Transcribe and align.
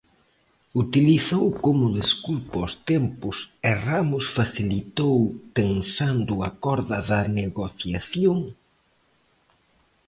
Utilizou 0.83 1.45
como 1.65 1.95
desculpa 2.01 2.55
os 2.67 2.73
tempos 2.91 3.37
e 3.69 3.71
Ramos 3.85 4.25
facilitou 4.37 5.17
tensando 5.59 6.33
a 6.47 6.49
corda 6.63 6.97
da 7.09 7.21
negociación? 7.41 8.39